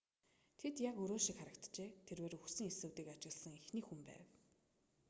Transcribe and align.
тэд 0.59 0.75
яг 0.89 0.95
өрөө 1.03 1.19
шиг 1.25 1.37
харагджээ 1.39 1.89
тэрбээр 2.07 2.35
үхсэн 2.37 2.65
эсүүдийг 2.71 3.07
ажигласан 3.11 3.53
эхний 3.61 3.83
хүн 3.85 3.99
байв 4.09 4.25